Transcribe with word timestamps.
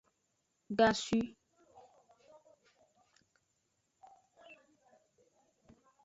Gasu. 0.77 1.19